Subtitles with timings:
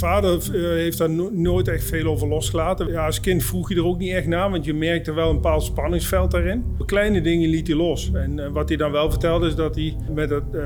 [0.00, 2.88] Mijn vader eh, heeft daar nooit echt veel over losgelaten.
[2.88, 5.34] Ja, als kind vroeg je er ook niet echt naar, want je merkte wel een
[5.34, 6.64] bepaald spanningsveld daarin.
[6.86, 8.10] Kleine dingen liet hij los.
[8.12, 10.62] En uh, wat hij dan wel vertelde is dat hij met het uh,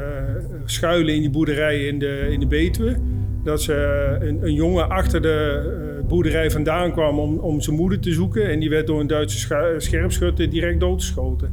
[0.65, 2.97] schuilen in die boerderij in de, in de Betuwe...
[3.45, 3.75] dat ze
[4.21, 8.51] een, een jongen achter de boerderij vandaan kwam om, om zijn moeder te zoeken.
[8.51, 11.53] En die werd door een Duitse scherpschutter direct doodgeschoten.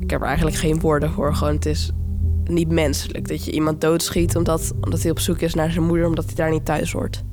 [0.00, 1.34] Ik heb er eigenlijk geen woorden voor.
[1.34, 1.92] Gewoon, het is
[2.44, 6.06] niet menselijk dat je iemand doodschiet omdat, omdat hij op zoek is naar zijn moeder,
[6.06, 7.24] omdat hij daar niet thuis hoort.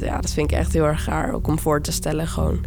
[0.00, 2.58] Ja, dat vind ik echt heel erg raar, ook om voor te stellen gewoon.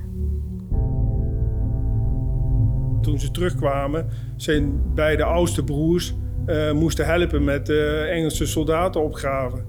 [3.02, 6.16] Toen ze terugkwamen, zijn beide oudste broers
[6.48, 9.66] uh, moesten helpen met uh, Engelse soldaten opgraven.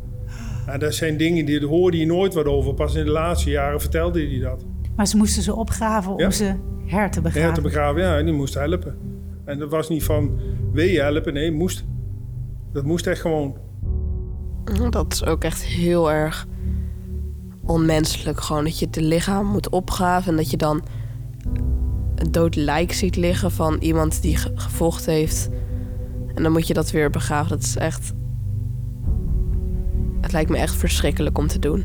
[0.67, 2.75] Ja, dat zijn dingen die hoorde je nooit wat over.
[2.75, 4.65] Pas in de laatste jaren vertelde hij dat.
[4.97, 6.55] Maar ze moesten ze opgraven om ze
[6.87, 7.43] her te begraven?
[7.43, 8.19] Her te begraven, ja.
[8.19, 8.99] En die moesten helpen.
[9.49, 10.39] En dat was niet van,
[10.73, 11.33] wil je helpen?
[11.33, 11.85] Nee, moest.
[12.73, 13.57] Dat moest echt gewoon.
[14.91, 16.47] Dat is ook echt heel erg
[17.65, 18.41] onmenselijk.
[18.41, 20.83] Gewoon dat je het lichaam moet opgraven en dat je dan
[22.15, 25.49] een dood lijk ziet liggen van iemand die gevochten heeft.
[26.35, 27.49] En dan moet je dat weer begraven.
[27.49, 28.13] Dat is echt.
[30.21, 31.85] Het lijkt me echt verschrikkelijk om te doen.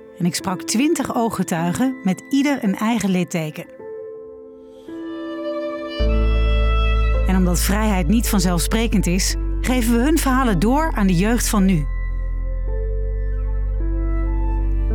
[0.21, 3.65] en ik sprak twintig ooggetuigen met ieder een eigen litteken.
[7.27, 11.65] En omdat vrijheid niet vanzelfsprekend is, geven we hun verhalen door aan de jeugd van
[11.65, 11.85] nu.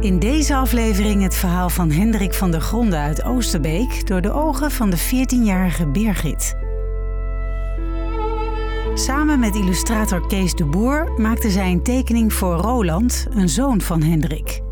[0.00, 4.70] In deze aflevering het verhaal van Hendrik van der Gronde uit Oosterbeek door de ogen
[4.70, 6.56] van de 14-jarige Birgit.
[8.94, 14.02] Samen met illustrator Kees de Boer maakte zij een tekening voor Roland, een zoon van
[14.02, 14.64] Hendrik.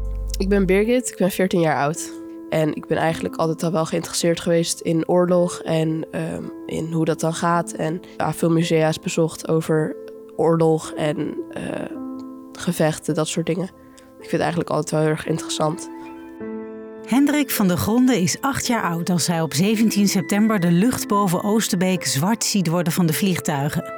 [0.44, 2.12] Ik ben Birgit, ik ben 14 jaar oud.
[2.48, 7.04] En ik ben eigenlijk altijd al wel geïnteresseerd geweest in oorlog en ehm, in hoe
[7.04, 7.72] dat dan gaat.
[7.72, 9.96] En ja, veel musea's bezocht over
[10.36, 11.62] oorlog en uh,
[12.52, 13.64] gevechten, dat soort dingen.
[13.94, 15.90] Ik vind het eigenlijk altijd wel heel erg interessant.
[17.06, 21.08] Hendrik van der Gronde is acht jaar oud als hij op 17 september de lucht
[21.08, 23.92] boven Oosterbeek zwart ziet worden van de vliegtuigen.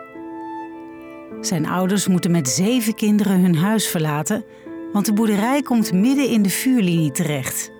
[1.40, 4.44] Zijn ouders moeten met zeven kinderen hun huis verlaten
[4.96, 7.72] want de boerderij komt midden in de vuurlinie terecht.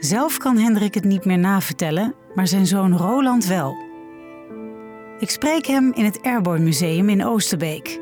[0.00, 3.76] Zelf kan Hendrik het niet meer navertellen, maar zijn zoon Roland wel.
[5.18, 8.00] Ik spreek hem in het Airborne Museum in Oosterbeek.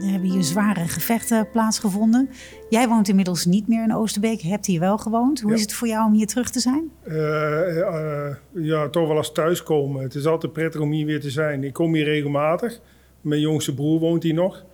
[0.00, 2.30] Er hebben hier zware gevechten plaatsgevonden.
[2.68, 5.40] Jij woont inmiddels niet meer in Oosterbeek, hebt hier wel gewoond.
[5.40, 6.90] Hoe is het voor jou om hier terug te zijn?
[7.06, 7.14] Uh,
[7.76, 10.02] uh, ja, toch wel als thuiskomen.
[10.02, 11.64] Het is altijd prettig om hier weer te zijn.
[11.64, 12.80] Ik kom hier regelmatig.
[13.20, 14.64] Mijn jongste broer woont hier nog.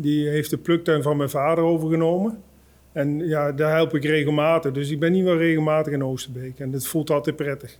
[0.00, 2.42] Die heeft de pluktuin van mijn vader overgenomen.
[2.92, 4.72] En ja, daar help ik regelmatig.
[4.72, 6.58] Dus ik ben niet wel regelmatig in Oosterbeek.
[6.58, 7.78] En dat voelt altijd prettig.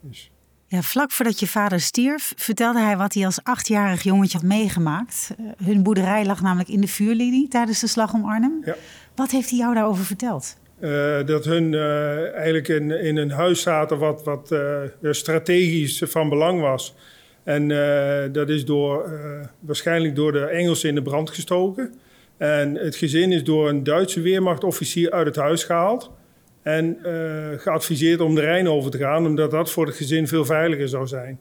[0.00, 0.30] Dus.
[0.66, 5.34] Ja, vlak voordat je vader stierf, vertelde hij wat hij als achtjarig jongetje had meegemaakt.
[5.40, 8.62] Uh, hun boerderij lag namelijk in de vuurlinie tijdens de slag om Arnhem.
[8.64, 8.76] Ja.
[9.14, 10.56] Wat heeft hij jou daarover verteld?
[10.80, 14.54] Uh, dat hun uh, eigenlijk in, in een huis zaten wat, wat
[15.00, 16.94] strategisch van belang was.
[17.44, 21.94] En uh, dat is door, uh, waarschijnlijk door de Engelsen in de brand gestoken.
[22.36, 26.10] En het gezin is door een Duitse weermachtofficier uit het huis gehaald.
[26.62, 30.44] En uh, geadviseerd om de Rijn over te gaan, omdat dat voor het gezin veel
[30.44, 31.38] veiliger zou zijn.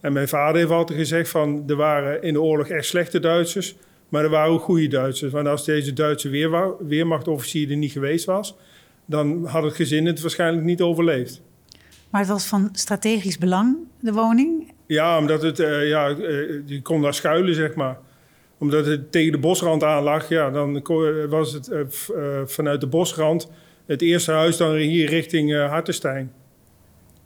[0.00, 3.76] En mijn vader heeft altijd gezegd van, er waren in de oorlog echt slechte Duitsers,
[4.08, 5.32] maar er waren ook goede Duitsers.
[5.32, 6.28] Want als deze Duitse
[6.80, 8.56] weermachtofficier er niet geweest was,
[9.04, 11.40] dan had het gezin het waarschijnlijk niet overleefd.
[12.10, 14.72] Maar het was van strategisch belang, de woning?
[14.88, 17.98] Ja, omdat het, uh, ja, uh, je kon daar schuilen, zeg maar.
[18.58, 20.82] Omdat het tegen de bosrand aan lag, ja, dan
[21.28, 21.80] was het uh,
[22.44, 23.50] vanuit de bosrand
[23.86, 26.32] het eerste huis dan hier richting Hartenstein.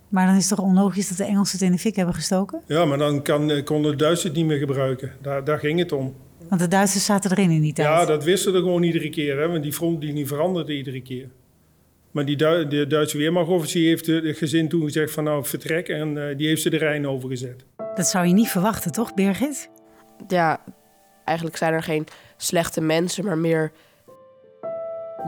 [0.09, 2.61] Maar dan is het toch onlogisch dat de Engelsen het in de fik hebben gestoken?
[2.67, 5.13] Ja, maar dan kan, konden de Duitsers het niet meer gebruiken.
[5.23, 6.15] Daar, daar ging het om.
[6.49, 7.89] Want de Duitsers zaten erin in die tijd?
[7.89, 9.39] Ja, dat wisten we gewoon iedere keer.
[9.39, 11.29] Hè, want die front die niet veranderde iedere keer.
[12.13, 16.37] Maar die de Duitse Weermachtofficier heeft het gezin toen gezegd van nou vertrek en uh,
[16.37, 17.65] die heeft ze de Rijn overgezet.
[17.95, 19.71] Dat zou je niet verwachten, toch Birgit?
[20.29, 20.61] Ja,
[21.25, 22.07] eigenlijk zijn er geen
[22.37, 23.73] slechte mensen, maar meer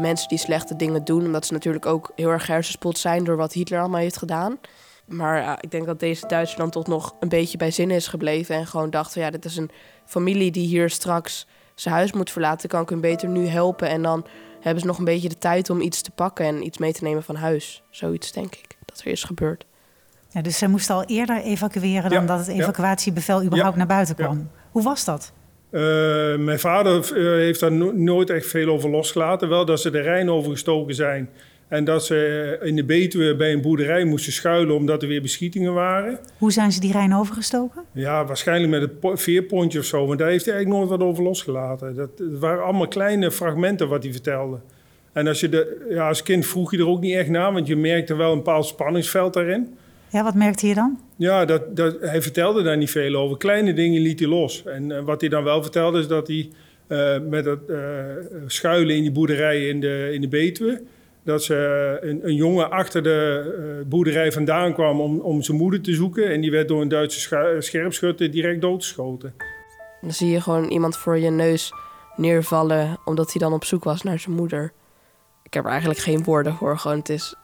[0.01, 1.25] mensen die slechte dingen doen.
[1.25, 4.59] Omdat ze natuurlijk ook heel erg hersenspoeld zijn door wat Hitler allemaal heeft gedaan.
[5.05, 8.07] Maar ja, ik denk dat deze Duitser dan toch nog een beetje bij zin is
[8.09, 8.55] gebleven.
[8.55, 9.71] En gewoon dacht van ja, dit is een
[10.05, 12.69] familie die hier straks zijn huis moet verlaten.
[12.69, 13.89] Kan ik hun beter nu helpen.
[13.89, 14.27] En dan
[14.65, 17.03] hebben ze nog een beetje de tijd om iets te pakken en iets mee te
[17.05, 17.83] nemen van huis.
[17.91, 19.65] Zoiets denk ik dat er is gebeurd.
[20.31, 22.63] Ja, dus zij moesten al eerder evacueren dan Ja, dat het ja.
[22.63, 24.25] evacuatiebevel überhaupt Ja, naar buiten ja.
[24.25, 24.51] kwam.
[24.71, 25.33] Hoe was dat?
[25.71, 25.81] Eh,
[26.37, 29.49] mijn vader eh, heeft daar no- nooit echt veel over losgelaten.
[29.49, 31.31] Wel dat ze de Rijn overgestoken zijn.
[31.75, 35.23] En dat ze eh, in de Betuwe bij een boerderij moesten schuilen omdat er weer
[35.23, 36.19] beschietingen waren.
[36.39, 37.83] Hoe zijn ze die Rijn overgestoken?
[37.93, 40.07] Ja, waarschijnlijk met het po- veerpontje of zo.
[40.07, 41.95] Want daar heeft hij eigenlijk nooit wat over losgelaten.
[41.95, 44.59] Dat, het waren allemaal kleine fragmenten wat hij vertelde.
[45.13, 47.67] En als, je de, ja, als kind vroeg je er ook niet echt naar, want
[47.67, 49.75] je merkte wel een bepaald spanningsveld daarin.
[50.09, 51.01] Ja, wat merkte je dan?
[51.17, 53.37] Ja, dat, dat, hij vertelde daar niet veel over.
[53.37, 54.65] Kleine dingen liet hij los.
[54.65, 56.49] En eh, wat hij dan wel vertelde is dat hij
[56.87, 57.61] eh, met het
[58.47, 60.81] schuilen in die boerderij in de, in de Betuwe...
[61.25, 61.55] dat ze
[62.03, 65.95] eh, een, een jongen achter de eh, boerderij vandaan kwam om, om zijn moeder te
[65.95, 66.31] zoeken.
[66.31, 69.35] En die werd door een Duitse schu- scherpschutter direct doodgeschoten.
[70.01, 71.73] Dan zie je gewoon iemand voor je neus
[72.17, 74.73] neervallen omdat hij dan op zoek was naar zijn moeder.
[75.43, 76.79] Ik heb er eigenlijk geen woorden voor.
[76.79, 77.35] Gewoon, het is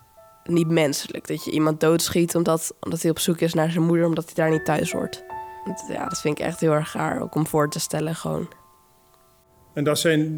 [0.45, 4.07] niet menselijk dat je iemand doodschiet omdat, omdat hij op zoek is naar zijn moeder,
[4.07, 5.25] omdat hij daar niet thuis hoort.
[5.89, 8.49] Ja, dat vind ik echt heel erg raar, ook om voor te stellen gewoon.
[9.75, 10.37] En dat zijn,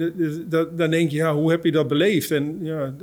[0.48, 2.30] dat, dan denk je, ja, hoe heb je dat beleefd?
[2.30, 2.94] En ja,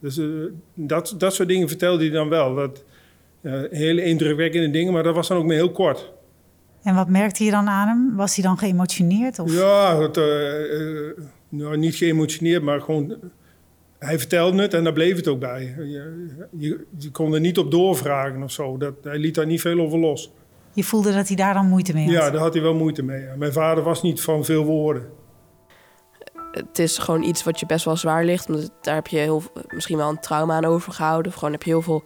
[0.00, 0.26] dus, eh,
[0.74, 2.54] dat, dat soort dingen vertelde hij dan wel.
[2.54, 2.84] Dat,
[3.40, 6.12] ja, hele indrukwekkende dingen, maar dat was dan ook maar heel kort.
[6.82, 8.16] En wat merkte je dan aan hem?
[8.16, 9.38] Was hij dan geëmotioneerd?
[9.38, 9.52] Of?
[9.54, 11.16] Ja, eh, eh,
[11.48, 13.10] nou, niet geëmotioneerd, maar gewoon...
[13.10, 13.16] eh,
[13.98, 15.74] Hij vertelde het en daar bleef het ook bij.
[15.78, 16.26] Je,
[16.58, 18.76] je, je kon er niet op doorvragen of zo.
[18.76, 20.32] Dat, hij liet daar niet veel over los.
[20.72, 22.12] Je voelde dat hij daar dan moeite mee had?
[22.14, 23.24] Ja, daar had hij wel moeite mee.
[23.36, 25.02] Mijn vader was niet van veel woorden.
[26.56, 28.48] Het is gewoon iets wat je best wel zwaar ligt.
[28.48, 31.32] Omdat daar heb je heel, misschien wel een trauma aan overgehouden.
[31.32, 32.04] Of gewoon heb je heel veel,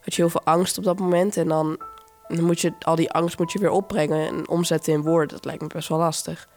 [0.00, 1.36] had je heel veel angst op dat moment.
[1.36, 1.80] En dan,
[2.28, 5.28] dan moet je al die angst moet je weer opbrengen en omzetten in woorden.
[5.28, 6.48] Dat lijkt me best wel lastig.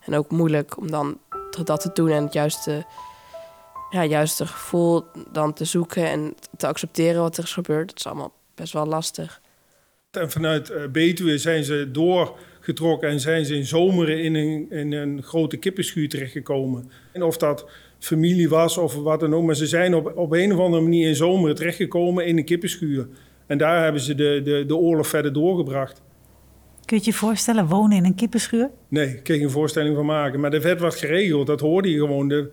[0.00, 1.18] En ook moeilijk om dan
[1.64, 2.86] dat te doen en het juiste,
[3.90, 7.88] ja, juiste gevoel dan te zoeken en te accepteren wat er is gebeurd.
[7.88, 9.40] Dat is allemaal best wel lastig.
[10.10, 11.90] En vanuit eh, Betuwe zijn ze
[12.76, 16.90] doorgetrokken en zijn ze in zomeren in een, in een grote kippenschuur terechtgekomen.
[17.12, 20.52] En of dat familie was of wat dan ook, maar ze zijn op, op een
[20.52, 23.08] of andere manier in zomeren terechtgekomen in een kippenschuur.
[23.46, 26.02] En daar hebben ze de, de, de oorlog verder doorgebracht.
[26.84, 28.70] Kun je je voorstellen, wonen in een kippenschuur?
[28.88, 30.40] Nee, ik kan je geen voorstelling van maken.
[30.40, 32.28] Maar er werd wat geregeld, dat hoorde je gewoon.
[32.28, 32.50] De,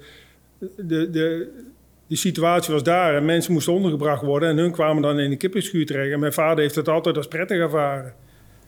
[0.77, 1.49] de, de,
[2.07, 4.49] de situatie was daar en mensen moesten ondergebracht worden.
[4.49, 6.11] En hun kwamen dan in de kippenschuur terecht.
[6.11, 8.13] En mijn vader heeft het altijd als prettig ervaren.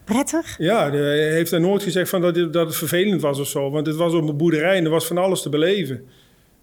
[0.08, 0.56] Prettig?
[0.58, 3.70] Ja, hij heeft er nooit gezegd van dat, het, dat het vervelend was of zo.
[3.72, 6.06] Want het was op een boerderij en er was van alles te beleven.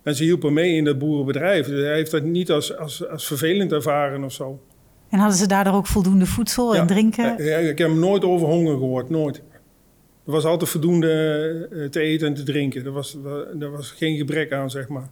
[0.02, 1.66] En ze hielpen mee in dat boerenbedrijf.
[1.66, 4.60] Hij heeft dat niet als, als, als vervelend ervaren of zo.
[5.08, 7.44] En hadden ze daardoor ook voldoende voedsel en drinken?
[7.44, 9.36] Ja, Ik heb hem nooit over honger gehoord, nooit.
[10.26, 11.10] Er was altijd voldoende
[11.72, 12.84] eh, te eten en te drinken.
[12.84, 13.16] Er was,
[13.60, 15.08] er was geen gebrek aan, zeg maar.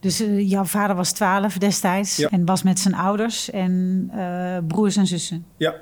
[0.00, 2.28] Dus eh, jouw vader was twaalf destijds Ja.
[2.28, 5.44] en was met zijn ouders en eh, broers en zussen.
[5.56, 5.74] Ja.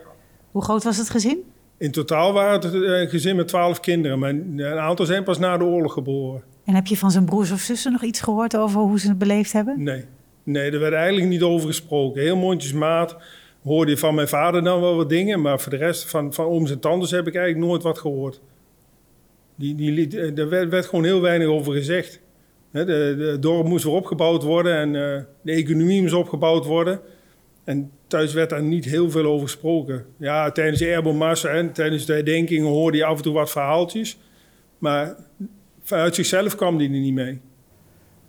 [0.50, 1.38] Hoe groot was het gezin?
[1.78, 4.18] In totaal waren het eh, een gezin met twaalf kinderen.
[4.18, 6.42] Maar een aantal zijn pas na de oorlog geboren.
[6.64, 9.18] En heb je van zijn broers of zussen nog iets gehoord over hoe ze het
[9.18, 9.82] beleefd hebben?
[9.82, 10.04] Nee.
[10.42, 12.22] Nee, er werd eigenlijk niet over gesproken.
[12.22, 13.16] Heel mondjesmaat
[13.62, 15.40] hoorde je van mijn vader dan wel wat dingen.
[15.40, 18.40] Maar voor de rest van, van ooms en tantes heb ik eigenlijk nooit wat gehoord.
[19.54, 22.20] Die, die, liet- eh, er werd, werd gewoon heel weinig over gezegd.
[22.70, 26.64] Hè, de, de het dorp moest weer opgebouwd worden en eh, de economie moest opgebouwd
[26.66, 27.00] worden.
[27.70, 30.04] En thuis werd daar niet heel veel over gesproken.
[30.16, 34.18] Ja, tijdens de Erbomars en tijdens de herdenkingen hoorde je af en toe wat verhaaltjes.
[34.78, 35.16] Maar
[35.82, 37.40] vanuit zichzelf kwam die er niet mee.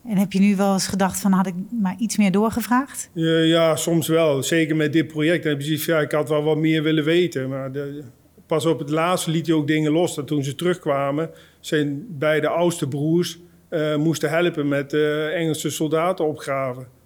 [0.06, 3.10] En heb je nu wel eens gedacht van had ik maar iets meer doorgevraagd?
[3.14, 4.44] Ja, ja, soms wel.
[4.44, 5.66] Zeker met dit project.
[5.86, 7.50] Ja, ik had wel wat meer willen weten.
[7.50, 8.04] Maar de,
[8.46, 10.16] pas op het laatste liet hij ook dingen los.
[10.16, 11.30] Dat toen ze terugkwamen,
[11.60, 17.00] zijn beide oudste broers eh, moesten helpen met eh, Engelse soldaten opgraven.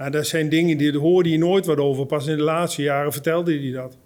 [0.00, 2.06] Nou, dat zijn dingen die daar hoorde je nooit wat over.
[2.06, 3.96] Pas in de laatste jaren vertelde hij dat.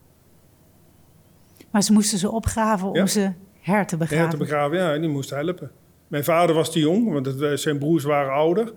[1.71, 3.07] Maar ze moesten ze opgraven om Ja.
[3.07, 4.23] ze her te begraven.
[4.25, 5.71] Her te begraven, ja, die moest helpen.
[6.09, 8.73] Mijn vader was te jong, want het, eh, zijn broers waren ouder.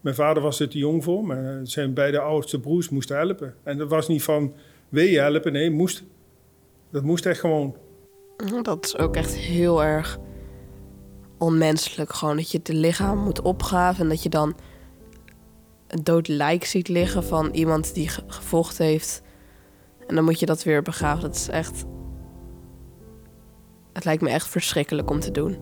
[0.00, 3.54] Mijn vader was er te jong voor, maar zijn beide oudste broers moesten helpen.
[3.62, 4.54] En dat was niet van,
[4.88, 5.52] wil je helpen?
[5.52, 6.04] Nee, moest.
[6.90, 7.76] Dat moest echt gewoon.
[8.62, 10.18] Dat is ook echt heel erg
[11.38, 12.12] onmenselijk.
[12.12, 14.54] Gewoon dat je het lichaam moet opgraven en dat je dan
[15.92, 19.22] een dood lijk ziet liggen van iemand die ge- gevochten heeft.
[20.06, 21.22] En dan moet je dat weer begraven.
[21.22, 21.84] Dat is echt.
[23.92, 25.58] Het lijkt me echt verschrikkelijk om te doen.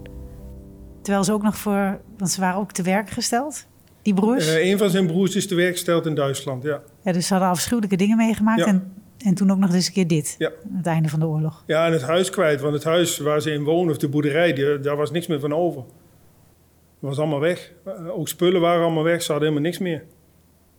[1.02, 3.66] Terwijl ze ook nog voor, want ze waren ook te werk gesteld,
[4.02, 4.48] die broers.
[4.54, 6.82] Eh, een van zijn broers is te werk gesteld in Duitsland, ja.
[7.04, 8.60] Ja, dus ze hadden afschuwelijke dingen meegemaakt.
[8.60, 8.66] Ja.
[8.66, 10.34] En, en toen ook nog eens een keer dit.
[10.38, 10.48] Ja.
[10.70, 11.62] Aan het einde van de oorlog.
[11.66, 12.60] Ja, en het huis kwijt.
[12.60, 15.40] Want het huis waar ze in woonden, of de boerderij, die, daar was niks meer
[15.40, 15.80] van over.
[15.80, 17.72] Het was allemaal weg.
[17.84, 19.22] Eh, Ook spullen waren allemaal weg.
[19.22, 20.04] Ze hadden helemaal niks meer.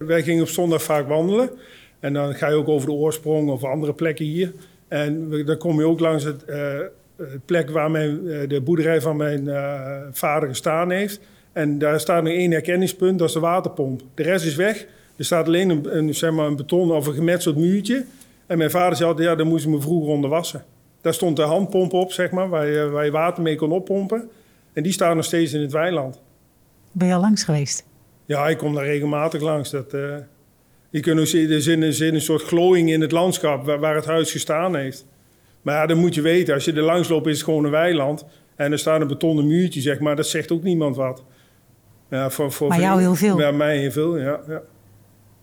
[0.05, 1.49] Wij gingen op zondag vaak wandelen.
[1.99, 4.53] En dan ga je ook over de oorsprong of andere plekken hier.
[4.87, 6.79] En we- dan kom je ook langs het, eh,
[7.45, 9.81] plek waar mijn, eh, de boerderij van mijn eh,
[10.11, 11.19] vader gestaan heeft.
[11.51, 14.01] En daar staat nog één herkenningspunt, dat is de waterpomp.
[14.15, 14.85] De rest is weg.
[15.15, 18.05] Er staat alleen een, zeg maar een beton of een gemetseld muurtje.
[18.45, 20.63] En mijn vader zei altijd, ja, daar moesten we vroeger onder wassen.
[21.01, 24.29] Daar stond de handpomp op, zeg maar, waar je, waar je water mee kon oppompen.
[24.73, 26.21] En die staan nog steeds in het weiland.
[26.91, 27.83] Ben je al langs geweest?
[28.31, 29.69] Ja, ik kom daar regelmatig langs.
[29.69, 30.15] Dat, eh,
[30.89, 34.05] je kunt ook zien, er zit, een soort glooiing in het landschap waar, waar het
[34.05, 35.05] huis gestaan heeft.
[35.61, 36.53] Maar ja, dat moet je weten.
[36.53, 38.25] Als je er langs loopt, is het gewoon een weiland.
[38.55, 40.15] En er staat een betonnen muurtje, zeg maar.
[40.15, 41.23] Dat zegt ook niemand wat.
[42.09, 43.39] Ja, voor, voor, Maar jou heel veel.
[43.39, 44.39] Ja, mij heel veel, ja.
[44.47, 44.61] Ja,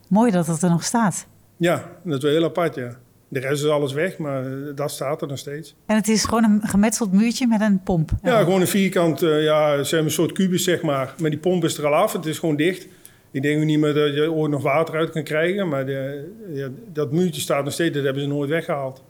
[0.09, 1.27] Mooi dat het er nog staat.
[1.57, 2.99] ja dat is wel heel apart, ja.
[3.31, 5.75] De rest is alles weg, maar eh, dat staat er nog steeds.
[5.87, 8.11] En het is gewoon een gemetseld muurtje met een pomp.
[8.23, 11.15] Ja, gewoon een vierkant, eh, ja, zeg een soort kubus, zeg maar.
[11.19, 12.87] Maar die pomp is er al af, het is gewoon dicht.
[13.31, 15.69] Ik denk ook niet meer dat je ooit nog water uit kan krijgen.
[15.69, 19.03] Maar de, ja, dat muurtje staat nog steeds, dat hebben ze nooit weggehaald.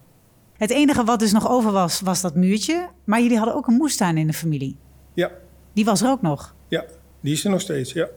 [0.56, 2.88] Het enige wat dus nog over was, was dat muurtje.
[3.04, 4.76] Maar jullie hadden ook een moestuin in de familie.
[5.14, 5.30] Ja,
[5.72, 6.54] Die was er ook nog.
[6.68, 6.84] ja,
[7.20, 8.08] die is er nog steeds, ja.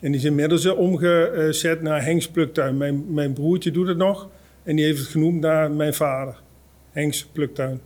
[0.00, 2.76] En die is inmiddels eh, omgezet naar Henks Pluktuin.
[2.76, 4.28] Mijn, mijn broertje doet het nog.
[4.66, 6.40] En die heeft het genoemd naar mijn vader.
[6.90, 7.80] Henks Pluktuin.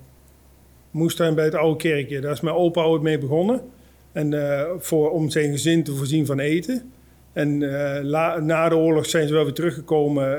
[0.91, 2.21] Moestuin bij het oude kerkje.
[2.21, 3.61] Daar is mijn opa ooit mee begonnen.
[4.13, 6.93] En eh, voor, om zijn gezin te voorzien van eten.
[7.33, 8.03] En eh,
[8.41, 10.39] na de oorlog zijn ze wel weer teruggekomen.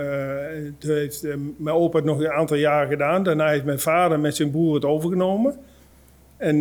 [0.82, 3.24] Eh, mijn opa het nog een aantal jaren gedaan.
[3.24, 5.58] Daarna heeft mijn vader met zijn broer het overgenomen.
[6.38, 6.60] En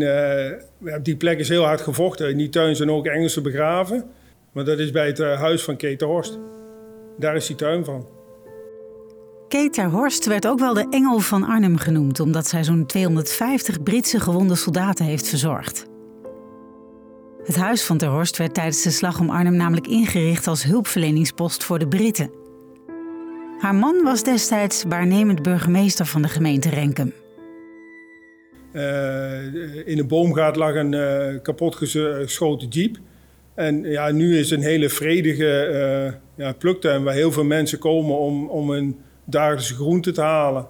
[0.78, 2.30] ja, die plek is heel hard gevochten.
[2.30, 4.04] In die tuin zijn ook Engelsen begraven.
[4.52, 6.38] Maar dat is bij het huis van Kate Horst.
[7.18, 8.19] Daar is die tuin van.
[9.50, 14.20] Kate Horst werd ook wel de Engel van Arnhem genoemd, omdat zij zo'n 250 Britse
[14.20, 15.86] gewonde soldaten heeft verzorgd.
[17.44, 21.64] Het huis van ter Horst werd tijdens de slag om Arnhem namelijk ingericht als hulpverleningspost
[21.64, 22.30] voor de Britten.
[23.58, 27.12] Haar man was destijds waarnemend burgemeester van de gemeente Renkum.
[28.72, 32.96] Eh, in een boomgaat lag een eh, kapotgeschoten jeep.
[33.54, 36.12] En ja, nu is een hele vredige eh,
[36.44, 38.96] ja, pluktuin waar heel veel mensen komen om, om hun
[39.30, 40.66] dagelijkse groenten te halen.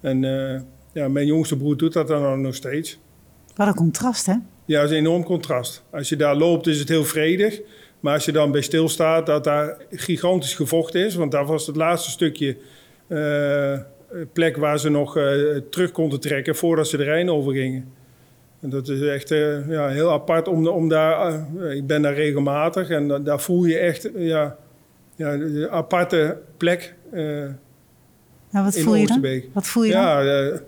[0.00, 0.60] En eh,
[0.92, 2.98] ja, mijn jongste broer doet dat dan nog steeds.
[3.56, 4.34] Wat een contrast, hè?
[4.64, 5.84] Ja, dat is een enorm contrast.
[5.90, 7.60] Als je daar loopt is het heel vredig.
[8.00, 11.14] Maar als je dan bij stilstaat dat daar gigantisch gevochten is.
[11.14, 12.56] Want daar was het laatste stukje
[13.06, 13.78] eh,
[14.32, 15.32] plek waar ze nog eh,
[15.70, 17.92] terug konden trekken voordat ze de Rijn overgingen.
[18.60, 19.28] En dat is echt
[19.68, 21.46] ja, heel apart om, om daar...
[21.70, 24.56] ik ben daar regelmatig en da- daar voel je echt ja,
[25.16, 26.94] ja, een aparte plek
[28.50, 29.42] Nou, wat voel je dan?
[29.52, 30.00] Wat voel je dan?
[30.00, 30.58] Ja, eh,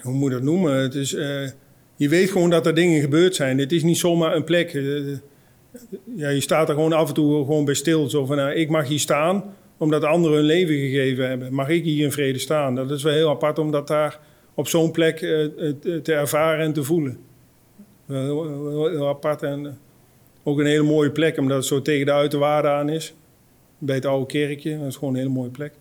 [0.00, 0.74] hoe moet je dat noemen?
[0.74, 1.48] Het is, eh,
[1.96, 3.58] je weet gewoon dat er dingen gebeurd zijn.
[3.58, 4.74] Het is niet zomaar een plek.
[4.74, 4.82] Eh,
[6.16, 8.10] ja, je staat er gewoon af en toe gewoon bij stil.
[8.10, 9.44] Zo van, nou, ik mag hier staan
[9.78, 11.54] omdat anderen hun leven gegeven hebben.
[11.54, 12.74] Mag ik hier in vrede staan?
[12.74, 14.20] Dat is wel heel apart om dat daar
[14.54, 17.18] op zo'n plek te ervaren en te voelen.
[18.06, 19.78] Heel, heel, heel apart en
[20.42, 23.14] ook een hele mooie plek, omdat het zo tegen de uiterwaarde aan is.
[23.78, 25.72] Bij het oude kerkje, dat is gewoon een hele mooie plek.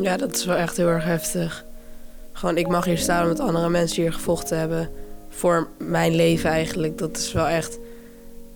[0.00, 1.64] Ja, dat is wel echt heel erg heftig.
[2.32, 4.88] Gewoon, ik mag hier staan omdat andere mensen hier gevochten hebben.
[5.28, 6.98] Voor mijn leven eigenlijk.
[6.98, 7.78] Dat is wel echt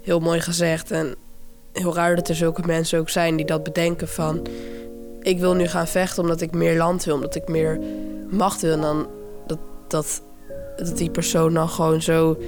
[0.01, 0.91] heel mooi gezegd.
[0.91, 1.15] En
[1.73, 4.47] heel raar dat er zulke mensen ook zijn die dat bedenken van...
[5.21, 7.81] Ik wil nu gaan vechten omdat ik meer land wil, omdat ik meer
[8.31, 8.73] macht wil.
[8.73, 9.07] En dan
[9.47, 10.23] dat, dat,
[10.77, 12.39] dat die persoon dan gewoon zo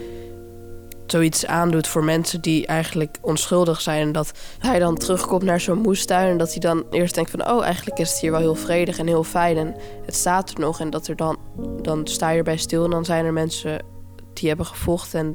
[1.10, 4.12] zoiets aandoet voor mensen die eigenlijk onschuldig zijn.
[4.12, 6.28] Dat hij dan terugkomt naar zo'n moestuin.
[6.28, 7.50] En dat hij dan eerst denkt van...
[7.50, 9.56] oh, eigenlijk is het hier wel heel vredig en heel fijn.
[9.56, 10.80] En het staat er nog.
[10.80, 11.38] En dat er dan...
[11.82, 13.84] dan sta je erbij stil en dan zijn er mensen
[14.32, 15.20] die hebben gevochten.
[15.20, 15.34] En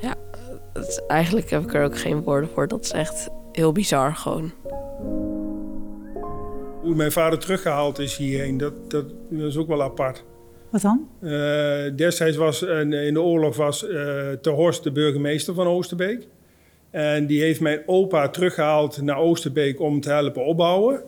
[0.00, 0.14] ja,
[0.72, 2.68] het eigenlijk heb ik er ook geen woorden voor.
[2.68, 4.52] Dat is echt heel bizar gewoon.
[6.80, 10.24] Hoe mijn vader teruggehaald is hierheen, dat, dat is ook wel apart.
[10.72, 11.08] Wat dan?
[11.20, 16.26] Eh, destijds was in de oorlog was eh Ter Horst de burgemeester van Oosterbeek.
[16.90, 21.02] En die heeft mijn opa teruggehaald naar Oosterbeek om te helpen opbouwen.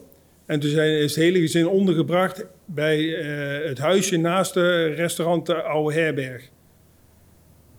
[0.46, 5.46] En toen zijn, is het hele gezin ondergebracht bij eh, het huisje naast het restaurant
[5.46, 6.50] de Oude Herberg.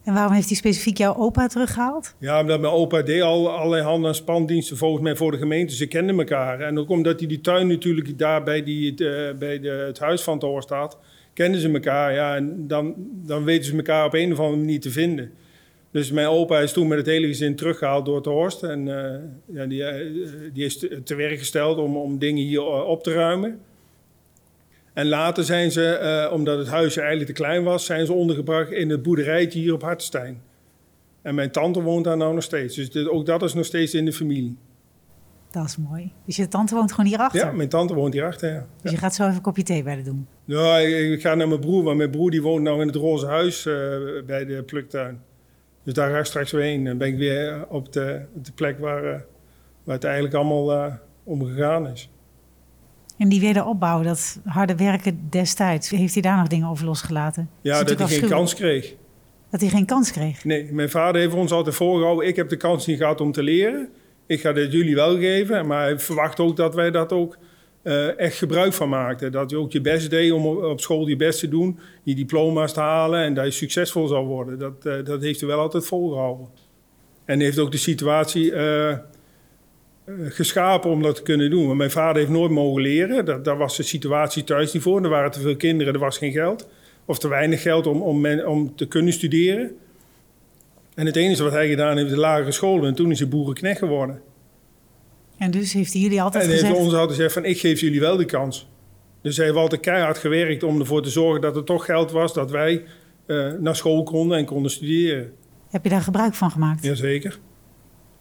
[0.04, 2.16] En waarom heeft hij specifiek jouw opa teruggehaald?
[2.20, 5.76] Ja, omdat mijn opa deed al allerlei hand- en spandiensten volgens mij voor de gemeente.
[5.76, 6.60] Ze kenden elkaar.
[6.60, 8.94] En ook omdat hij die tuin natuurlijk daar bij, die,
[9.40, 10.98] bij de, het huis van Ter staat,
[11.36, 12.14] kenden ze elkaar.
[12.14, 15.32] Ja, en dan, dan weten ze elkaar op een of andere manier te vinden.
[15.92, 18.64] Dus mijn opa is toen met het hele gezin teruggehaald door te Horst.
[18.64, 20.24] En uh, ja, die, uh,
[20.54, 23.60] die is te, werk gesteld om, om dingen hier op te ruimen.
[24.94, 28.90] En later zijn ze, omdat het huisje eigenlijk te klein was, zijn ze ondergebracht in
[28.90, 30.42] het boerderijtje hier op Hartstein.
[31.22, 32.76] En mijn tante woont daar nou nog steeds.
[32.76, 34.58] Dus ook dat is nog steeds in de familie.
[35.56, 36.12] Dat is mooi.
[36.26, 37.40] Dus je tante woont gewoon hierachter?
[37.40, 38.66] Ja, mijn tante woont hierachter, ja.
[38.82, 40.28] Dus je gaat zo even een kopje thee bij de doen?
[40.46, 42.96] Ja, ik, ik, ga naar mijn broer, want mijn broer die woont nou in het
[42.96, 43.74] roze huis uh,
[44.26, 45.22] bij de pluktuin.
[45.84, 46.84] Dus daar ga ik straks weer heen.
[46.84, 49.20] Dan ben ik weer op de, op de plek waar, uh,
[49.84, 50.94] waar het eigenlijk allemaal uh,
[51.24, 52.10] om gegaan is.
[53.18, 57.50] En die wederopbouw, dat harde werken destijds, heeft hij daar nog dingen over losgelaten?
[57.62, 58.96] Ja, dat, dat hij geen kans kreeg.
[59.50, 60.44] Dat hij geen kans kreeg?
[60.44, 63.44] Nee, mijn vader heeft ons altijd voorgehouden, ik heb de kans niet gehad om te
[63.44, 63.90] leren.
[64.28, 67.38] Ik ga dit jullie wel geven, maar hij verwacht ook dat wij dat ook
[67.84, 69.32] uh, echt gebruik van maakten.
[69.32, 72.74] Dat je ook je best deed om op school je best te doen, je diploma's
[72.74, 74.60] te halen en dat je succesvol zou worden.
[74.60, 76.48] Dat, uh, dat heeft hij wel altijd volgehouden.
[77.26, 78.98] En heeft ook de situatie uh,
[80.24, 81.66] geschapen om dat te kunnen doen.
[81.66, 83.26] Want mijn vader heeft nooit mogen leren.
[83.26, 85.04] Dat, daar was de situatie thuis niet voor.
[85.04, 86.68] Er waren te veel kinderen, er was geen geld.
[87.06, 89.76] Of te weinig geld om, om, om te kunnen studeren.
[90.96, 92.86] En het enige wat hij gedaan heeft, de lagere school.
[92.86, 94.22] En toen is hij boerenknecht geworden.
[95.38, 96.68] En dus heeft hij jullie altijd en gezegd...
[96.68, 98.68] heeft ons altijd gezegd van, ik geef jullie wel de kans.
[99.22, 102.34] Dus hij heeft altijd keihard gewerkt om ervoor te zorgen dat er toch geld was...
[102.34, 102.84] dat wij
[103.26, 105.32] uh, naar school konden en konden studeren.
[105.70, 106.84] Heb je daar gebruik van gemaakt?
[106.84, 107.40] Jazeker.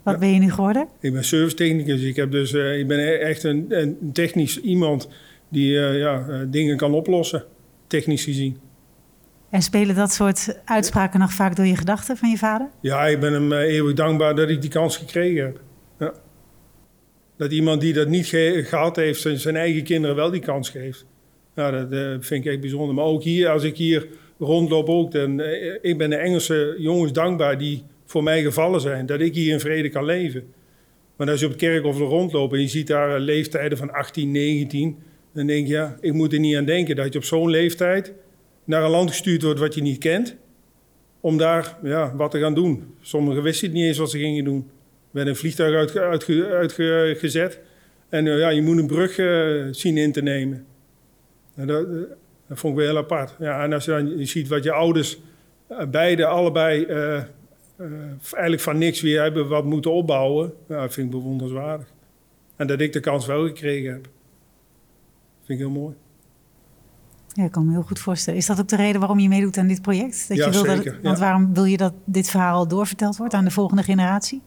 [0.02, 0.21] Wat ja.
[0.21, 0.88] ben je nu geworden?
[1.00, 2.02] Ik ben servicetechnicus.
[2.02, 5.09] Ik, heb dus, uh, ik ben echt een, een technisch iemand
[5.49, 7.45] die uh, ja, dingen kan oplossen,
[7.87, 8.59] technisch gezien.
[9.55, 12.69] En spelen dat soort uitspraken nog vaak door je gedachten van je vader?
[12.81, 15.61] Ja, ik ben hem eeuwig dankbaar dat ik die kans gekregen heb.
[15.99, 16.13] Ja.
[17.37, 20.71] Dat iemand die dat niet ge gehad heeft, zijn, zijn, eigen kinderen wel die kans
[20.71, 21.07] geeft.
[21.55, 22.95] Nou, dat uh, vind ik echt bijzonder.
[22.95, 24.07] Maar ook hier, als ik hier
[24.39, 29.07] rondloop ook, dan, uh, ik ben de Engelse jongens dankbaar die voor mij gevallen zijn.
[29.07, 30.53] Dat ik hier in vrede kan leven.
[31.17, 34.99] Maar als je op het kerkhof rondloopt en je ziet daar leeftijden van 18, 19...
[35.35, 38.12] dan denk je, ja, ik moet er niet aan denken dat je op zo'n leeftijd...
[38.64, 40.37] naar een land gestuurd wordt wat je niet kent...
[41.20, 42.94] om daar ja, wat te gaan doen.
[43.00, 44.70] Sommigen wisten niet eens wat ze gingen doen
[45.14, 46.50] werd een vliegtuig uitgezet.
[46.50, 47.61] Uit, uit, uit,
[48.09, 50.66] en uh, ja, je moet een brug uh, zien in te nemen.
[51.55, 52.03] En dat, uh,
[52.48, 53.35] dat, vond ik wel heel apart.
[53.38, 55.18] Ja, en als je ziet wat je ouders,
[55.90, 56.85] beide, allebei,
[58.33, 61.87] eigenlijk van niks weer hebben wat moeten opbouwen, ja, dat vind ik bewonderenswaardig.
[62.57, 64.09] En dat ik de kans wel gekregen heb.
[65.44, 65.94] vind ik heel mooi.
[67.35, 68.38] Ja, ik kan me heel goed voorstellen.
[68.38, 70.29] Is dat ook de reden waarom je meedoet aan dit project?
[70.29, 70.92] Dat ja, je wil zeker.
[70.92, 74.42] Dat, want waarom wil je dat dit verhaal doorverteld wordt aan de volgende generatie?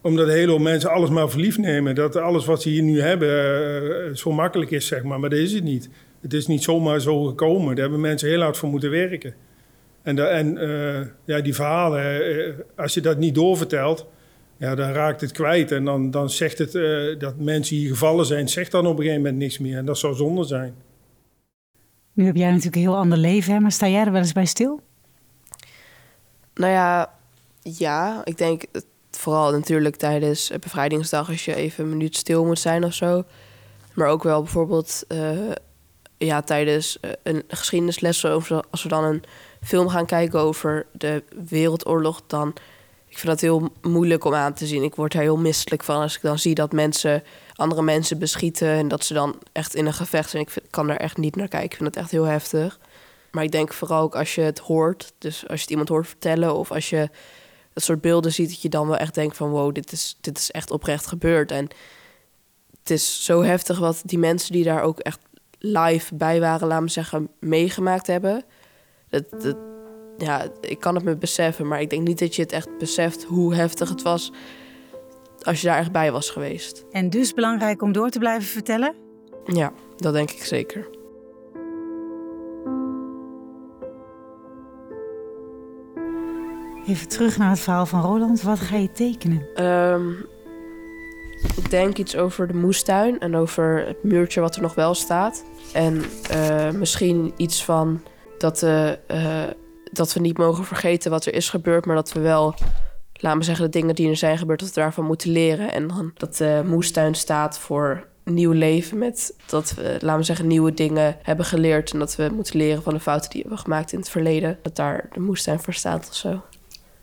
[0.00, 1.94] Omdat een mensen alles maar verliefd nemen.
[1.94, 3.28] Dat alles wat ze hier nu hebben
[4.08, 5.20] uh, zo makkelijk is, zeg maar.
[5.20, 5.88] Maar dat is het niet.
[6.20, 7.74] Het is niet zomaar zo gekomen.
[7.74, 9.34] Daar hebben mensen heel hard voor moeten werken.
[10.02, 14.06] En, de, en uh, ja, die verhalen, uh, als je dat niet doorvertelt,
[14.56, 15.72] ja, dan raakt het kwijt.
[15.72, 16.72] En dan, dan zegt het
[17.20, 19.76] dat mensen hier gevallen zijn, zegt dan op een gegeven moment niks meer.
[19.76, 20.74] En dat zou zonde zijn.
[22.12, 23.60] Nu heb jij natuurlijk een heel ander leven, hè?
[23.60, 24.80] maar sta jij er wel eens bij stil?
[26.54, 27.12] Nou ja,
[27.62, 28.20] ja.
[28.24, 28.62] Ik denk,
[29.10, 33.24] vooral natuurlijk tijdens bevrijdingsdag als je even een minuut stil moet zijn of zo.
[33.94, 35.50] Maar ook wel bijvoorbeeld uh,
[36.18, 39.22] ja, tijdens uh, een geschiedenisles of als we dan een
[39.62, 42.54] film gaan kijken over de Wereldoorlog, dan
[43.12, 44.82] ik vind dat heel moeilijk om aan te zien.
[44.82, 47.22] Ik word er heel misselijk van als ik dan zie dat mensen
[47.54, 50.42] andere mensen beschieten en dat ze dan echt in een gevecht zijn.
[50.42, 51.70] Ik kan er echt niet naar kijken.
[51.70, 52.78] Ik vind dat echt heel heftig.
[53.30, 56.06] Maar ik denk vooral ook als je het hoort, dus als je het iemand hoort
[56.06, 57.10] vertellen of als je
[57.72, 60.38] dat soort beelden ziet, dat je dan wel echt denkt van wow, dit is, dit
[60.38, 61.50] is echt oprecht gebeurd.
[61.50, 61.68] En
[62.80, 65.20] het is zo heftig wat die mensen die daar ook echt
[65.58, 68.44] live bij waren, laat me zeggen, meegemaakt hebben.
[69.08, 69.56] Dat,
[70.16, 73.22] ja, ik kan het me beseffen, maar ik denk niet dat je het echt beseft
[73.24, 74.32] hoe heftig het was
[75.42, 76.84] als je daar echt bij was geweest.
[76.90, 78.94] En dus belangrijk om door te blijven vertellen?
[79.44, 80.88] Ja, dat denk ik zeker.
[86.86, 88.42] Even terug naar het verhaal van Roland.
[88.42, 89.64] Wat ga je tekenen?
[89.66, 90.26] Um,
[91.56, 95.44] ik denk iets over de moestuin en over het muurtje wat er nog wel staat.
[95.72, 96.02] En
[96.34, 98.02] uh, misschien iets van
[98.38, 99.42] dat, uh, uh,
[99.92, 102.54] dat we niet mogen vergeten wat er is gebeurd, maar dat we wel,
[103.12, 105.72] laten we zeggen, de dingen die er zijn gebeurd, dat we daarvan moeten leren.
[105.72, 110.46] En dan dat de moestuin staat voor nieuw leven met dat we, laten we zeggen,
[110.46, 111.92] nieuwe dingen hebben geleerd.
[111.92, 114.58] En dat we moeten leren van de fouten die we hebben gemaakt in het verleden.
[114.62, 116.42] Dat daar de moestuin voor staat of zo.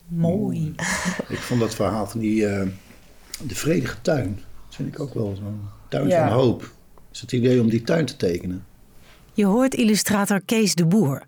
[0.07, 0.75] Mooi.
[1.29, 2.61] Ik vond dat verhaal van die, uh,
[3.43, 6.27] de vredige tuin, dat vind ik ook wel zo'n tuin ja.
[6.27, 6.71] van hoop.
[7.11, 8.65] Is het idee om die tuin te tekenen?
[9.33, 11.23] Je hoort illustrator Kees de Boer.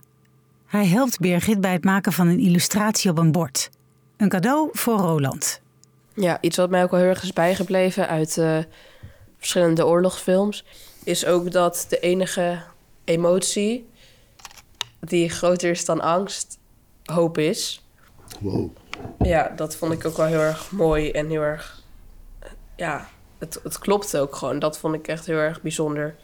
[0.72, 3.70] Hij helpt Birgit bij het maken van een illustratie op een bord.
[4.18, 5.62] Een cadeau voor Roland.
[6.14, 8.58] Ja, iets wat mij ook wel heel erg is bijgebleven uit uh,
[9.38, 10.66] verschillende oorlogsfilms...
[11.04, 12.62] is ook dat de enige
[13.04, 13.90] emotie
[15.00, 16.58] die groter is dan angst,
[17.04, 17.86] hoop is.
[18.40, 18.70] Wow.
[19.20, 21.84] Ja, dat vond ik ook wel heel erg mooi en heel erg...
[22.76, 24.60] Ja, het, het klopt ook gewoon.
[24.60, 26.16] Dat vond ik echt heel erg bijzonder.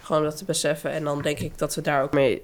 [0.00, 0.90] Gewoon dat te beseffen.
[0.90, 2.42] En dan denk ik dat we daar ook mee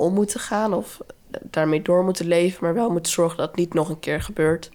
[0.00, 0.74] om moeten gaan...
[0.74, 1.00] of
[1.42, 2.64] daarmee door moeten leven...
[2.64, 4.70] maar wel moeten zorgen dat het niet nog een keer gebeurt...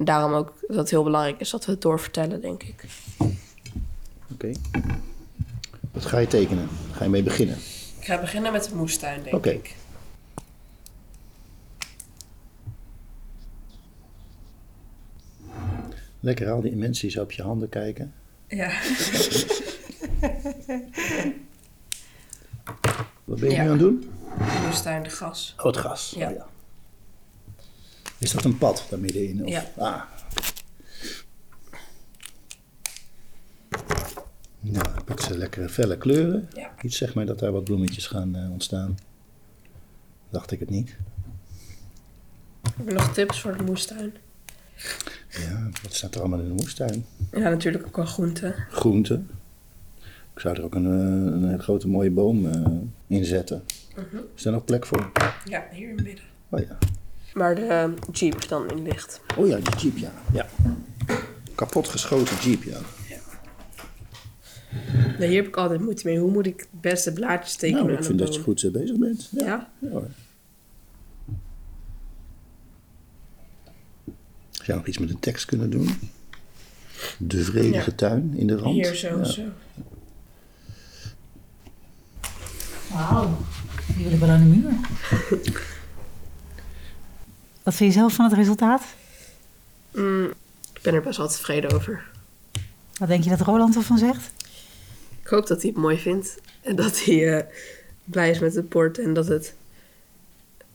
[0.00, 2.84] En daarom ook dat het heel belangrijk is dat we het doorvertellen, denk ik.
[4.32, 4.52] Oké.
[5.92, 6.68] Wat ga je tekenen?
[6.92, 7.56] Ga je mee beginnen?
[7.98, 9.52] Ik ga beginnen met de moestuin, denk okay.
[9.54, 9.76] ik.
[16.20, 18.14] Lekker al die mensen zo op je handen kijken.
[18.48, 18.70] Ja.
[23.24, 24.10] Wat ben je nu aan het doen?
[24.38, 25.54] De moestuin, de gas.
[25.58, 26.12] Oh, het gas.
[26.16, 26.28] Ja.
[26.28, 26.46] Oh, ja.
[28.18, 29.44] Is dat een pad daar middenin?
[29.44, 29.50] Of?
[29.50, 29.64] Ja.
[29.76, 30.02] Ah.
[34.60, 36.48] Nou, ik ze lekkere felle kleuren.
[36.52, 36.70] Ja.
[36.82, 38.98] Iets zeg maar dat daar wat bloemetjes gaan uh, ontstaan.
[40.30, 40.96] Dacht ik het niet.
[42.76, 44.12] Heb je nog tips voor de moestuin?
[45.28, 47.04] Ja, wat staat er allemaal in de moestuin?
[47.32, 48.54] Ja, natuurlijk ook wel groenten.
[48.70, 49.30] Groenten.
[50.34, 52.66] Ik zou er ook een, een, een grote mooie boom uh,
[53.10, 53.62] in zetten.
[53.98, 54.20] Uh -huh.
[54.36, 55.12] Is daar nog plek voor?
[55.44, 56.24] Ja, hier in het midden.
[56.48, 56.78] Oh ja.
[57.32, 59.20] Waar de jeep dan in ligt.
[59.36, 60.12] Oh ja, die jeep, ja.
[60.32, 60.46] ja.
[61.54, 62.78] Kapot geschoten jeep, ja.
[63.08, 63.18] ja.
[65.18, 66.18] Nou, hier heb ik altijd moeite mee.
[66.18, 69.28] Hoe moet ik het beste blaadjes tekenen Nou, ik vind dat je goed bezig bent.
[69.30, 69.70] Ja?
[69.78, 69.88] Ja.
[69.88, 70.02] ja
[74.50, 75.88] Zou nog iets met de tekst kunnen doen?
[77.18, 77.96] De vredige ja.
[77.96, 78.74] tuin in de rand.
[78.74, 79.24] Hier zo, ja.
[79.24, 79.42] zo.
[82.92, 83.36] Wauw,
[83.96, 84.72] jullie wel aan de muur.
[87.62, 88.82] Wat vind je zelf van het resultaat?
[89.90, 90.32] Mm,
[90.72, 92.10] ik ben er best wel tevreden over.
[92.98, 94.30] Wat denk je dat Roland ervan zegt?
[95.22, 96.40] Ik hoop dat hij het mooi vindt.
[96.60, 97.42] En dat hij uh,
[98.04, 98.98] blij is met het bord.
[98.98, 99.54] En dat het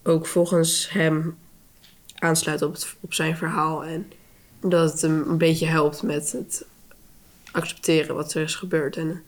[0.04, 1.38] ook volgens hem
[2.16, 3.86] aansluit op, het, op zijn verhaal.
[3.86, 4.12] En
[4.60, 6.66] dat het hem een beetje helpt met het
[7.52, 8.98] accepteren wat er is gebeurd.
[8.98, 9.24] En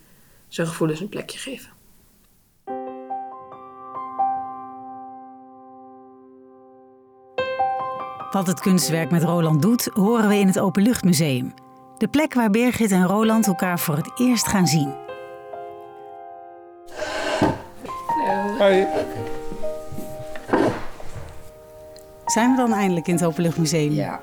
[0.47, 1.76] zijn gevoelens een plekje geven.
[8.31, 11.53] Wat het kunstwerk met Roland doet, horen we in het Openluchtmuseum.
[11.97, 14.93] De plek waar Birgit en Roland elkaar voor het eerst gaan zien.
[18.57, 18.85] Hoi.
[22.25, 23.91] Zijn we dan eindelijk in het Openluchtmuseum?
[23.91, 24.21] Ja.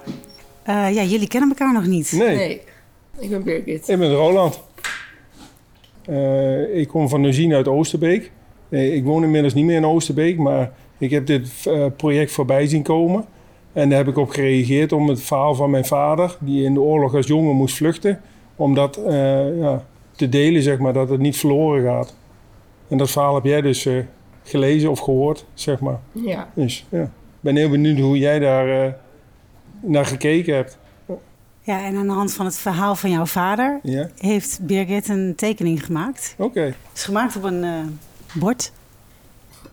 [0.69, 2.13] Uh, ja, jullie kennen elkaar nog niet.
[2.13, 2.37] Nee.
[2.37, 2.61] nee.
[3.19, 3.89] Ik ben Birgit.
[3.89, 4.61] Ik ben Roland.
[6.09, 8.31] Uh, ik kom van Nuzien uit Oosterbeek.
[8.69, 12.67] Nee, ik woon inmiddels niet meer in Oosterbeek, maar ik heb dit uh, project voorbij
[12.67, 13.25] zien komen.
[13.75, 16.81] En daar heb ik op gereageerd om het verhaal van mijn vader, die in de
[16.81, 18.21] oorlog als jongen moest vluchten,
[18.57, 22.17] om dat uh, ja, te delen, zeg maar, dat het niet verloren gaat.
[22.89, 24.05] En dat verhaal heb jij dus uh,
[24.43, 26.01] gelezen of gehoord, zeg maar.
[26.13, 26.49] Ja.
[26.55, 27.09] Dus ja, ik
[27.41, 28.93] ben heel benieuwd hoe jij daar uh,
[29.81, 30.79] naar gekeken hebt.
[31.61, 34.09] Ja, en aan de hand van het verhaal van jouw vader ja.
[34.19, 36.35] heeft Birgit een tekening gemaakt.
[36.39, 36.49] Oké.
[36.49, 36.67] Okay.
[36.67, 37.99] Het is gemaakt op een
[38.33, 38.73] bord.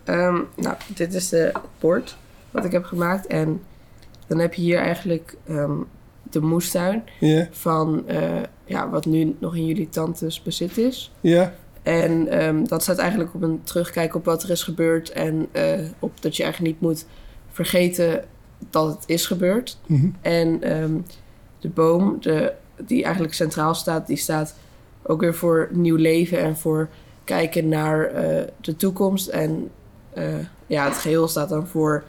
[0.05, 2.17] Um, nou, dit is de bord
[2.51, 3.61] wat ik heb gemaakt en
[4.31, 5.87] dan heb je hier eigenlijk um,
[6.23, 7.47] de moestuin yeah.
[7.51, 11.11] van uh, ja, wat nu nog in jullie tantes bezit is.
[11.21, 11.31] Ja.
[11.31, 11.49] Yeah.
[12.01, 15.79] En um, dat staat eigenlijk op een terugkijken op wat er is gebeurd en uh,
[15.99, 17.05] op dat je eigenlijk niet moet
[17.49, 18.23] vergeten
[18.69, 19.77] dat het is gebeurd.
[19.85, 20.15] Mm -hmm.
[20.21, 21.05] En um,
[21.59, 22.53] de boom, de,
[22.85, 24.55] die eigenlijk centraal staat, die staat
[25.03, 26.89] ook weer voor nieuw leven en voor
[27.23, 29.27] kijken naar uh, de toekomst.
[29.27, 29.69] En
[30.67, 32.03] ja, het geheel staat dan voor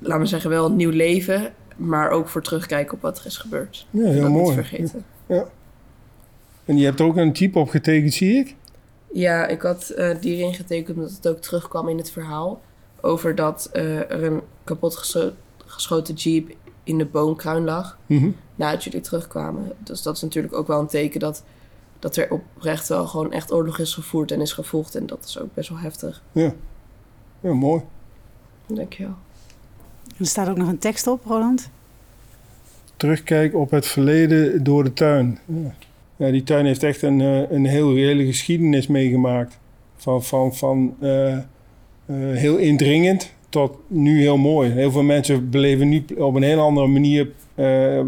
[0.00, 3.36] laten we zeggen, wel een nieuw leven, maar ook voor terugkijken op wat er is
[3.36, 3.86] gebeurd.
[3.90, 4.44] Ja, heel dat mooi.
[4.44, 5.04] Niet vergeten.
[5.26, 5.44] Ja.
[6.64, 8.56] En je hebt ook een type opgetekend, zie ik?
[9.12, 12.60] Ja, ik had uh, die erin getekend omdat het ook terugkwam in het verhaal.
[13.00, 15.32] Over dat uh, er een kapot gescho
[15.66, 17.98] geschoten jeep in de boomkruin lag.
[18.06, 18.36] Mm -hmm.
[18.54, 19.72] Nadat jullie terugkwamen.
[19.78, 21.44] Dus dat is natuurlijk ook wel een teken dat,
[21.98, 24.94] dat er oprecht wel gewoon echt oorlog is gevoerd en is gevolgd.
[24.94, 26.22] En dat is ook best wel heftig.
[26.32, 26.52] Ja,
[27.40, 27.82] ja mooi.
[28.66, 29.14] Dankjewel.
[30.20, 31.70] Er staat ook nog een tekst op, Roland.
[32.96, 35.38] Terugkijk op het verleden door de tuin.
[36.16, 36.30] Ja.
[36.30, 37.20] die tuin heeft echt een,
[37.54, 39.58] een heel reële geschiedenis meegemaakt.
[39.96, 41.36] Van, van, van uh, uh,
[42.36, 44.70] heel indringend tot nu heel mooi.
[44.70, 47.28] Heel veel mensen beleven nu op een heel andere manier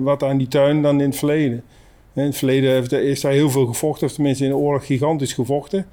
[0.02, 1.62] wat aan die tuin dan in het verleden.
[2.12, 5.32] In het verleden heeft, is daar heel veel gevochten, of tenminste in de oorlog gigantisch
[5.32, 5.86] gevochten.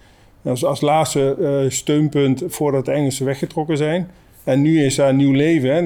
[0.43, 4.09] Als, als laatste steunpunt voordat de Engelsen weggetrokken zijn.
[4.49, 5.69] En nu is daar een nieuw leven.
[5.69, 5.81] Hè.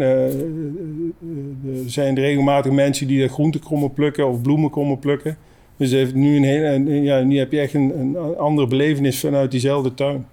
[1.84, 5.38] Er zijn regelmatig mensen die groenten komen plukken of bloemen komen plukken.
[5.78, 9.52] Dus heeft nu, een hele, ja, nu heb je echt een, een andere belevenis vanuit
[9.52, 10.26] diezelfde tuin.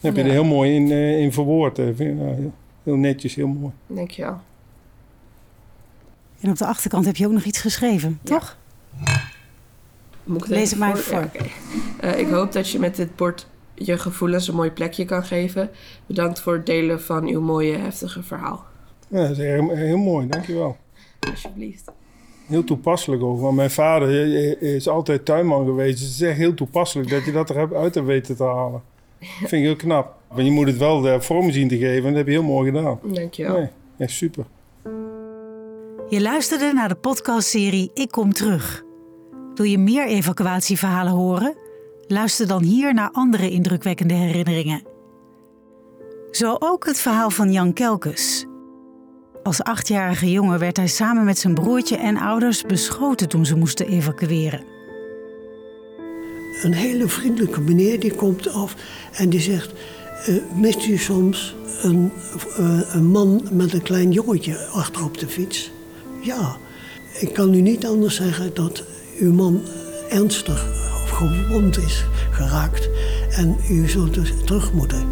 [0.00, 1.76] Dan heb je er heel mooi in, in verwoord.
[1.76, 3.72] Heel, heel netjes, heel mooi.
[3.86, 4.40] Dankjewel.
[6.40, 8.56] En op de achterkant heb je ook nog iets geschreven, toch?
[10.24, 11.30] Moet ik Lees het maar voor.
[12.04, 15.70] uh, ik hoop dat je met dit bord je gevoelens een mooi plekje kan geven.
[16.06, 18.64] Bedankt voor het delen van uw mooie, heftige verhaal.
[19.08, 20.76] Ja, dat is heel, heel mooi, dankjewel.
[21.30, 21.92] Alsjeblieft.
[22.46, 24.10] Heel toepasselijk ook, want mijn vader
[24.62, 25.98] is altijd tuinman geweest.
[25.98, 28.82] Dus het is echt heel toepasselijk dat je dat er uit hebt weten te halen.
[29.18, 30.16] Dat vind ik heel knap.
[30.34, 32.42] Maar je moet het wel de vorm zien te geven en dat heb je heel
[32.42, 32.98] mooi gedaan.
[33.02, 33.56] Dankjewel.
[33.56, 34.44] Nee, echt super.
[36.08, 38.82] Je luisterde naar de podcastserie Ik Kom Terug.
[39.54, 41.54] Wil je meer evacuatieverhalen horen?
[42.14, 44.82] Luister dan hier naar andere indrukwekkende herinneringen.
[46.30, 48.46] Zo ook het verhaal van Jan Kelkes.
[49.42, 53.86] Als achtjarige jongen werd hij samen met zijn broertje en ouders beschoten toen ze moesten
[53.86, 54.64] evacueren.
[56.62, 58.74] Een hele vriendelijke meneer die komt af
[59.12, 59.72] en die zegt:
[60.28, 62.12] uh, Mist u soms een,
[62.58, 65.70] uh, een man met een klein jongetje achter op de fiets?
[66.20, 66.56] Ja,
[67.20, 68.84] ik kan u niet anders zeggen dat
[69.18, 69.62] uw man
[70.08, 72.88] ernstig gewond is geraakt
[73.30, 75.06] en u zult dus terug moeten.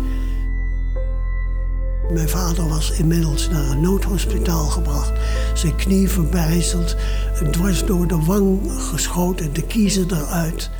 [2.12, 5.12] Mijn vader was inmiddels naar een noodhospitaal gebracht.
[5.54, 6.96] Zijn knie verbijzeld,
[7.50, 10.70] dwars door de wang geschoten, de kiezen eruit.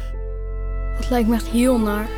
[0.96, 2.08] Het lijkt me echt heel naar.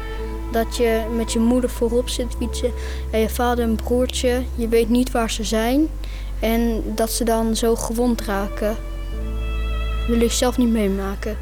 [0.53, 2.73] Dat je met je moeder voorop zit fietsen
[3.11, 5.89] en je vader en broertje, je weet niet waar ze zijn.
[6.41, 8.77] En dat ze dan zo gewond raken.
[10.09, 11.37] wil ik zelf niet meemaken.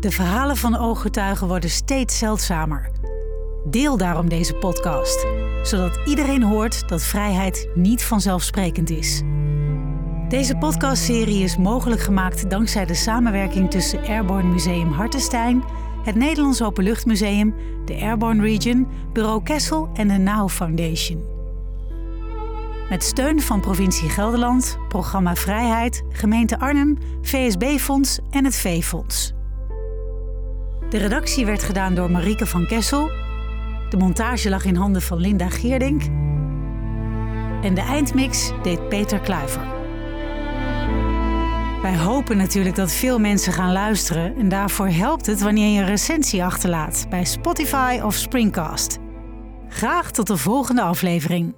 [0.00, 2.90] De verhalen van ooggetuigen worden steeds zeldzamer.
[3.64, 5.26] Deel daarom deze podcast,
[5.62, 9.22] zodat iedereen hoort dat vrijheid niet vanzelfsprekend is.
[10.28, 15.64] Deze podcastserie is mogelijk gemaakt dankzij de samenwerking tussen Airborne Museum Hartenstein,
[16.02, 17.54] het Nederlands Openluchtmuseum,
[17.84, 21.24] de Airborne Region, Bureau Kessel en de NOW Foundation.
[22.88, 29.35] Met steun van provincie Gelderland, Programma Vrijheid, gemeente Arnhem, VSB-fonds en het V-fonds.
[30.88, 33.10] De redactie werd gedaan door Marieke van Kessel.
[33.90, 36.02] De montage lag in handen van Linda Geerdink.
[37.62, 39.74] En de eindmix deed Peter Kluiver.
[41.82, 45.86] Wij hopen natuurlijk dat veel mensen gaan luisteren en daarvoor helpt het wanneer je een
[45.86, 48.98] recensie achterlaat bij Spotify of Springcast.
[49.68, 51.54] Graag tot de volgende aflevering.